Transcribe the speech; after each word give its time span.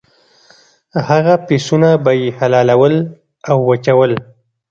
هغه 1.09 1.33
پسونه 1.45 1.89
به 2.03 2.11
یې 2.19 2.27
حلالول 2.37 2.95
او 3.49 3.57
وچول. 3.69 4.11